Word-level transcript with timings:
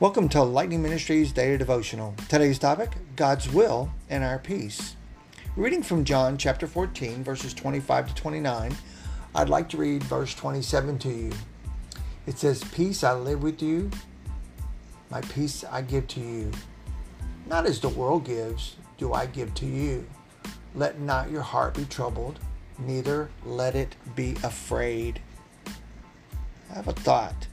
Welcome 0.00 0.30
to 0.30 0.42
Lightning 0.42 0.80
Ministries 0.80 1.30
Daily 1.30 1.58
Devotional. 1.58 2.14
Today's 2.26 2.58
topic 2.58 2.96
God's 3.16 3.52
will 3.52 3.92
and 4.08 4.24
our 4.24 4.38
peace. 4.38 4.96
Reading 5.56 5.82
from 5.82 6.06
John 6.06 6.38
chapter 6.38 6.66
14, 6.66 7.22
verses 7.22 7.52
25 7.52 8.08
to 8.08 8.14
29, 8.14 8.74
I'd 9.34 9.50
like 9.50 9.68
to 9.68 9.76
read 9.76 10.02
verse 10.04 10.34
27 10.34 10.98
to 11.00 11.08
you. 11.10 11.32
It 12.26 12.38
says, 12.38 12.64
Peace 12.72 13.04
I 13.04 13.12
live 13.12 13.42
with 13.42 13.60
you, 13.60 13.90
my 15.10 15.20
peace 15.20 15.64
I 15.70 15.82
give 15.82 16.08
to 16.08 16.20
you. 16.20 16.50
Not 17.46 17.66
as 17.66 17.78
the 17.78 17.90
world 17.90 18.24
gives, 18.24 18.76
do 18.96 19.12
I 19.12 19.26
give 19.26 19.52
to 19.56 19.66
you. 19.66 20.08
Let 20.74 20.98
not 20.98 21.30
your 21.30 21.42
heart 21.42 21.74
be 21.74 21.84
troubled, 21.84 22.38
neither 22.78 23.28
let 23.44 23.74
it 23.74 23.96
be 24.16 24.34
afraid. 24.42 25.20
I 26.70 26.76
have 26.76 26.88
a 26.88 26.94
thought. 26.94 27.48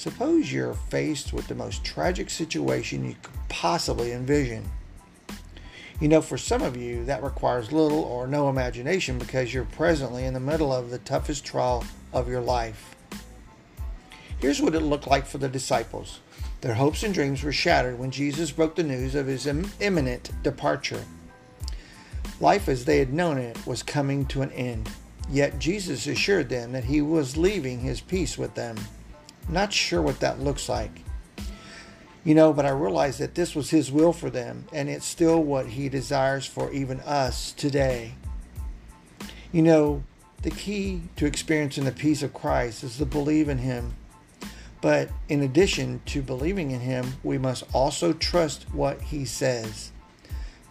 Suppose 0.00 0.50
you're 0.50 0.72
faced 0.72 1.34
with 1.34 1.46
the 1.46 1.54
most 1.54 1.84
tragic 1.84 2.30
situation 2.30 3.04
you 3.04 3.16
could 3.22 3.34
possibly 3.50 4.12
envision. 4.12 4.64
You 6.00 6.08
know, 6.08 6.22
for 6.22 6.38
some 6.38 6.62
of 6.62 6.74
you, 6.74 7.04
that 7.04 7.22
requires 7.22 7.70
little 7.70 8.04
or 8.04 8.26
no 8.26 8.48
imagination 8.48 9.18
because 9.18 9.52
you're 9.52 9.66
presently 9.66 10.24
in 10.24 10.32
the 10.32 10.40
middle 10.40 10.72
of 10.72 10.88
the 10.88 11.00
toughest 11.00 11.44
trial 11.44 11.84
of 12.14 12.30
your 12.30 12.40
life. 12.40 12.96
Here's 14.38 14.62
what 14.62 14.74
it 14.74 14.80
looked 14.80 15.06
like 15.06 15.26
for 15.26 15.36
the 15.36 15.50
disciples 15.50 16.20
their 16.62 16.76
hopes 16.76 17.02
and 17.02 17.12
dreams 17.12 17.42
were 17.42 17.52
shattered 17.52 17.98
when 17.98 18.10
Jesus 18.10 18.50
broke 18.50 18.76
the 18.76 18.82
news 18.82 19.14
of 19.14 19.26
his 19.26 19.46
imminent 19.46 20.30
departure. 20.42 21.04
Life 22.40 22.70
as 22.70 22.86
they 22.86 23.00
had 23.00 23.12
known 23.12 23.36
it 23.36 23.66
was 23.66 23.82
coming 23.82 24.24
to 24.28 24.40
an 24.40 24.52
end. 24.52 24.88
Yet 25.28 25.58
Jesus 25.58 26.06
assured 26.06 26.48
them 26.48 26.72
that 26.72 26.84
he 26.84 27.02
was 27.02 27.36
leaving 27.36 27.80
his 27.80 28.00
peace 28.00 28.38
with 28.38 28.54
them. 28.54 28.78
Not 29.48 29.72
sure 29.72 30.02
what 30.02 30.20
that 30.20 30.40
looks 30.40 30.68
like. 30.68 31.02
You 32.24 32.34
know, 32.34 32.52
but 32.52 32.66
I 32.66 32.70
realized 32.70 33.18
that 33.20 33.34
this 33.34 33.54
was 33.54 33.70
his 33.70 33.90
will 33.90 34.12
for 34.12 34.28
them, 34.28 34.66
and 34.72 34.88
it's 34.88 35.06
still 35.06 35.42
what 35.42 35.68
he 35.68 35.88
desires 35.88 36.46
for 36.46 36.70
even 36.70 37.00
us 37.00 37.52
today. 37.52 38.14
You 39.52 39.62
know, 39.62 40.04
the 40.42 40.50
key 40.50 41.02
to 41.16 41.26
experiencing 41.26 41.84
the 41.84 41.92
peace 41.92 42.22
of 42.22 42.34
Christ 42.34 42.84
is 42.84 42.98
to 42.98 43.06
believe 43.06 43.48
in 43.48 43.58
him. 43.58 43.94
But 44.80 45.10
in 45.28 45.42
addition 45.42 46.00
to 46.06 46.22
believing 46.22 46.70
in 46.70 46.80
him, 46.80 47.14
we 47.22 47.36
must 47.36 47.64
also 47.74 48.12
trust 48.12 48.64
what 48.72 49.00
he 49.02 49.24
says. 49.24 49.92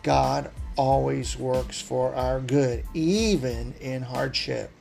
God 0.02 0.52
always 0.76 1.38
works 1.38 1.81
for 1.81 2.16
our 2.16 2.39
good, 2.39 2.83
even 2.94 3.73
in 3.81 4.02
hardship. 4.02 4.72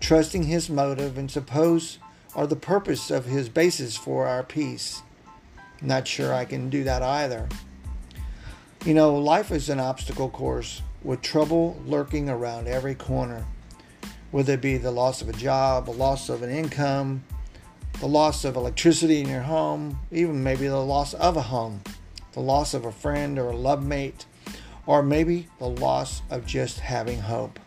Trusting 0.00 0.44
his 0.44 0.70
motive 0.70 1.18
and 1.18 1.30
suppose 1.30 1.98
are 2.34 2.46
the 2.46 2.56
purpose 2.56 3.10
of 3.10 3.26
his 3.26 3.48
basis 3.48 3.96
for 3.96 4.26
our 4.26 4.42
peace. 4.42 5.02
Not 5.80 6.08
sure 6.08 6.32
I 6.32 6.44
can 6.44 6.70
do 6.70 6.84
that 6.84 7.02
either. 7.02 7.48
You 8.84 8.94
know, 8.94 9.14
life 9.16 9.50
is 9.50 9.68
an 9.68 9.80
obstacle 9.80 10.28
course 10.28 10.82
with 11.02 11.22
trouble 11.22 11.80
lurking 11.86 12.28
around 12.28 12.68
every 12.68 12.94
corner, 12.94 13.44
whether 14.30 14.54
it 14.54 14.60
be 14.60 14.76
the 14.76 14.90
loss 14.90 15.20
of 15.20 15.28
a 15.28 15.32
job, 15.32 15.86
the 15.86 15.92
loss 15.92 16.28
of 16.28 16.42
an 16.42 16.50
income, 16.50 17.24
the 18.00 18.06
loss 18.06 18.44
of 18.44 18.56
electricity 18.56 19.20
in 19.20 19.28
your 19.28 19.42
home, 19.42 19.98
even 20.10 20.42
maybe 20.42 20.66
the 20.66 20.76
loss 20.76 21.14
of 21.14 21.36
a 21.36 21.42
home, 21.42 21.82
the 22.32 22.40
loss 22.40 22.74
of 22.74 22.84
a 22.84 22.92
friend 22.92 23.38
or 23.38 23.50
a 23.50 23.56
love 23.56 23.84
mate, 23.84 24.24
or 24.86 25.02
maybe 25.02 25.48
the 25.58 25.68
loss 25.68 26.22
of 26.30 26.46
just 26.46 26.80
having 26.80 27.20
hope. 27.20 27.60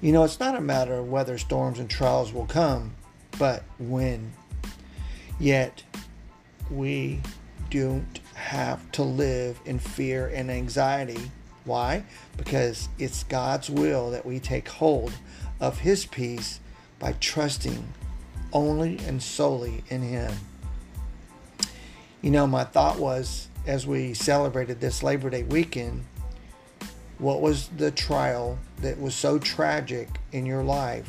You 0.00 0.12
know, 0.12 0.24
it's 0.24 0.40
not 0.40 0.56
a 0.56 0.60
matter 0.60 0.94
of 0.94 1.08
whether 1.08 1.38
storms 1.38 1.78
and 1.78 1.88
trials 1.88 2.32
will 2.32 2.46
come, 2.46 2.94
but 3.38 3.62
when. 3.78 4.32
Yet, 5.38 5.82
we 6.70 7.20
don't 7.70 8.20
have 8.34 8.90
to 8.92 9.02
live 9.02 9.60
in 9.64 9.78
fear 9.78 10.28
and 10.28 10.50
anxiety. 10.50 11.30
Why? 11.64 12.04
Because 12.36 12.88
it's 12.98 13.24
God's 13.24 13.68
will 13.68 14.10
that 14.10 14.24
we 14.24 14.38
take 14.38 14.68
hold 14.68 15.12
of 15.60 15.80
His 15.80 16.06
peace 16.06 16.60
by 16.98 17.12
trusting 17.20 17.92
only 18.52 18.98
and 19.06 19.22
solely 19.22 19.84
in 19.88 20.02
Him. 20.02 20.32
You 22.22 22.30
know, 22.30 22.46
my 22.46 22.64
thought 22.64 22.98
was 22.98 23.48
as 23.66 23.86
we 23.86 24.14
celebrated 24.14 24.80
this 24.80 25.02
Labor 25.02 25.28
Day 25.28 25.42
weekend, 25.42 26.04
what 27.18 27.40
was 27.40 27.68
the 27.68 27.90
trial 27.90 28.58
that 28.78 29.00
was 29.00 29.14
so 29.14 29.38
tragic 29.38 30.08
in 30.32 30.46
your 30.46 30.62
life 30.62 31.08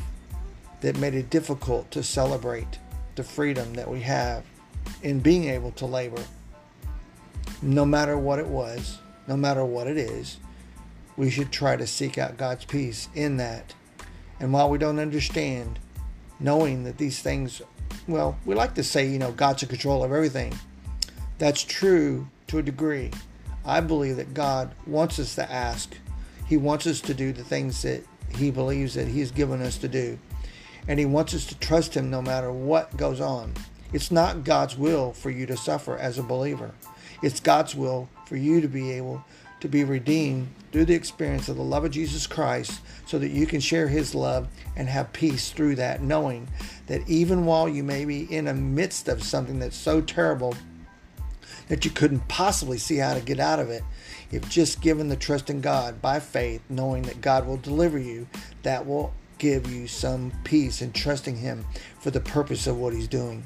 that 0.80 0.96
made 0.98 1.14
it 1.14 1.30
difficult 1.30 1.90
to 1.90 2.02
celebrate 2.02 2.78
the 3.16 3.24
freedom 3.24 3.74
that 3.74 3.90
we 3.90 4.00
have 4.00 4.44
in 5.02 5.20
being 5.20 5.44
able 5.44 5.72
to 5.72 5.86
labor. 5.86 6.22
No 7.62 7.84
matter 7.84 8.16
what 8.16 8.38
it 8.38 8.46
was, 8.46 8.98
no 9.26 9.36
matter 9.36 9.64
what 9.64 9.86
it 9.86 9.96
is, 9.96 10.38
we 11.16 11.30
should 11.30 11.50
try 11.50 11.76
to 11.76 11.86
seek 11.86 12.16
out 12.16 12.36
God's 12.36 12.64
peace 12.64 13.08
in 13.14 13.36
that. 13.38 13.74
And 14.38 14.52
while 14.52 14.70
we 14.70 14.78
don't 14.78 15.00
understand, 15.00 15.80
knowing 16.38 16.84
that 16.84 16.96
these 16.96 17.20
things, 17.20 17.60
well, 18.06 18.38
we 18.46 18.54
like 18.54 18.74
to 18.74 18.84
say, 18.84 19.08
you 19.08 19.18
know, 19.18 19.32
God's 19.32 19.64
in 19.64 19.68
control 19.68 20.04
of 20.04 20.12
everything. 20.12 20.54
That's 21.38 21.62
true 21.62 22.28
to 22.46 22.58
a 22.58 22.62
degree. 22.62 23.10
I 23.64 23.80
believe 23.80 24.16
that 24.16 24.32
God 24.32 24.74
wants 24.86 25.18
us 25.18 25.34
to 25.34 25.50
ask. 25.50 25.96
He 26.46 26.56
wants 26.56 26.86
us 26.86 27.00
to 27.02 27.14
do 27.14 27.32
the 27.32 27.44
things 27.44 27.82
that 27.82 28.04
He 28.36 28.50
believes 28.50 28.94
that 28.94 29.08
He's 29.08 29.32
given 29.32 29.60
us 29.60 29.76
to 29.78 29.88
do 29.88 30.18
and 30.88 30.98
He 30.98 31.06
wants 31.06 31.34
us 31.34 31.46
to 31.46 31.58
trust 31.58 31.94
Him 31.94 32.10
no 32.10 32.20
matter 32.20 32.50
what 32.50 32.96
goes 32.96 33.20
on. 33.20 33.54
It's 33.92 34.10
not 34.10 34.44
God's 34.44 34.76
will 34.76 35.12
for 35.12 35.30
you 35.30 35.46
to 35.46 35.56
suffer 35.56 35.96
as 35.96 36.18
a 36.18 36.22
believer. 36.22 36.72
It's 37.22 37.40
God's 37.40 37.74
will 37.74 38.08
for 38.26 38.36
you 38.36 38.60
to 38.60 38.68
be 38.68 38.90
able 38.92 39.24
to 39.60 39.68
be 39.68 39.84
redeemed 39.84 40.48
through 40.70 40.84
the 40.84 40.94
experience 40.94 41.48
of 41.48 41.56
the 41.56 41.62
love 41.62 41.84
of 41.84 41.90
Jesus 41.90 42.26
Christ 42.26 42.80
so 43.06 43.18
that 43.18 43.30
you 43.30 43.46
can 43.46 43.60
share 43.60 43.88
His 43.88 44.14
love 44.14 44.48
and 44.76 44.88
have 44.88 45.12
peace 45.12 45.50
through 45.50 45.76
that, 45.76 46.02
knowing 46.02 46.48
that 46.86 47.08
even 47.08 47.44
while 47.44 47.68
you 47.68 47.82
may 47.82 48.04
be 48.04 48.32
in 48.32 48.44
the 48.46 48.54
midst 48.54 49.08
of 49.08 49.22
something 49.22 49.58
that's 49.58 49.76
so 49.76 50.00
terrible 50.00 50.54
that 51.68 51.84
you 51.84 51.90
couldn't 51.90 52.28
possibly 52.28 52.78
see 52.78 52.96
how 52.96 53.14
to 53.14 53.20
get 53.20 53.40
out 53.40 53.58
of 53.58 53.68
it, 53.68 53.82
if 54.30 54.48
just 54.48 54.80
given 54.80 55.08
the 55.08 55.16
trust 55.16 55.50
in 55.50 55.60
God 55.60 56.00
by 56.00 56.20
faith, 56.20 56.62
knowing 56.68 57.02
that 57.02 57.20
God 57.20 57.46
will 57.46 57.56
deliver 57.56 57.98
you, 57.98 58.28
that 58.62 58.86
will 58.86 59.12
give 59.38 59.70
you 59.70 59.86
some 59.86 60.32
peace 60.44 60.82
and 60.82 60.94
trusting 60.94 61.36
Him 61.36 61.64
for 62.00 62.10
the 62.10 62.20
purpose 62.20 62.66
of 62.66 62.76
what 62.78 62.92
He's 62.92 63.08
doing. 63.08 63.44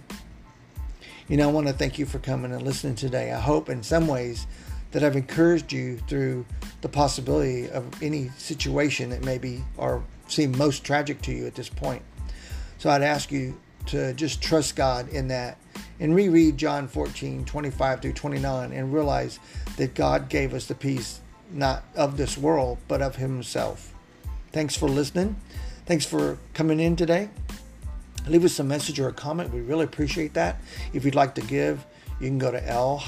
You 1.29 1.37
know, 1.37 1.49
I 1.49 1.53
want 1.53 1.69
to 1.69 1.73
thank 1.73 1.99
you 1.99 2.07
for 2.07 2.19
coming 2.19 2.53
and 2.53 2.63
listening 2.63 2.95
today. 2.95 3.33
I 3.33 3.39
hope 3.39 3.69
in 3.69 3.83
some 3.83 4.07
ways 4.07 4.47
that 4.91 5.03
I've 5.03 5.17
encouraged 5.17 5.73
you 5.73 5.99
through 6.09 6.45
the 6.83 6.89
possibility 6.89 7.71
of 7.71 8.03
any 8.03 8.29
situation 8.37 9.11
that 9.11 9.25
may 9.25 9.39
be 9.39 9.63
or 9.77 10.03
seem 10.29 10.57
most 10.57 10.85
tragic 10.85 11.23
to 11.23 11.33
you 11.33 11.47
at 11.47 11.55
this 11.55 11.69
point. 11.69 12.03
So 12.79 12.91
I'd 12.91 13.03
ask 13.03 13.33
you 13.33 13.59
to 13.87 14.13
just 14.15 14.43
trust 14.43 14.77
God 14.77 15.09
in 15.09 15.29
that 15.29 15.59
and 16.01 16.15
reread 16.15 16.59
John 16.59 16.89
14, 16.89 17.45
25 17.45 18.03
through 18.03 18.13
29 18.13 18.73
and 18.73 18.93
realize 18.93 19.39
that 19.77 19.95
God 19.95 20.29
gave 20.29 20.55
us 20.55 20.67
the 20.67 20.75
peace 20.75 21.21
not 21.51 21.85
of 21.95 22.17
this 22.17 22.37
world, 22.37 22.79
but 22.89 23.03
of 23.03 23.17
Himself. 23.17 23.95
Thanks 24.53 24.77
for 24.77 24.89
listening. 24.89 25.37
Thanks 25.85 26.07
for 26.07 26.39
coming 26.55 26.79
in 26.79 26.95
today. 26.97 27.29
Leave 28.29 28.45
us 28.45 28.59
a 28.61 28.65
message 28.65 29.01
or 29.01 29.09
a 29.09 29.13
comment. 29.13 29.53
We 29.53 29.61
really 29.61 29.85
appreciate 29.85 30.35
that. 30.35 30.61
If 30.93 31.05
you'd 31.05 31.17
like 31.17 31.35
to 31.35 31.41
give, 31.43 31.85
you 32.21 32.29
can 32.29 32.39
go 32.39 32.53
to 32.53 32.69
l-m-i.org 32.69 33.07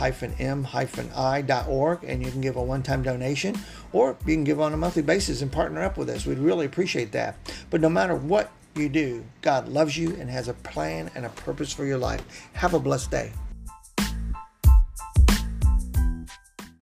and 2.04 2.24
you 2.24 2.30
can 2.32 2.40
give 2.40 2.56
a 2.56 2.62
one-time 2.62 3.04
donation 3.04 3.56
or 3.92 4.16
you 4.26 4.34
can 4.34 4.42
give 4.42 4.60
on 4.60 4.72
a 4.72 4.76
monthly 4.76 5.02
basis 5.02 5.40
and 5.40 5.52
partner 5.52 5.84
up 5.84 5.96
with 5.96 6.10
us. 6.10 6.26
We'd 6.26 6.38
really 6.38 6.66
appreciate 6.66 7.12
that. 7.12 7.36
But 7.70 7.80
no 7.80 7.88
matter 7.88 8.16
what 8.16 8.50
you 8.74 8.88
do, 8.88 9.24
God 9.40 9.68
loves 9.68 9.96
you 9.96 10.16
and 10.16 10.28
has 10.28 10.48
a 10.48 10.54
plan 10.54 11.12
and 11.14 11.24
a 11.24 11.28
purpose 11.28 11.72
for 11.72 11.84
your 11.84 11.98
life. 11.98 12.24
Have 12.54 12.74
a 12.74 12.80
blessed 12.80 13.12
day. 13.12 13.30